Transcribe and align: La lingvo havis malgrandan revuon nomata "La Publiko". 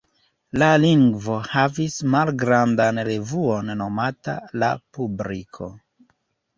La 0.61 0.69
lingvo 0.83 1.35
havis 1.49 1.99
malgrandan 2.15 3.03
revuon 3.11 3.73
nomata 3.85 4.39
"La 4.61 4.75
Publiko". 4.97 5.75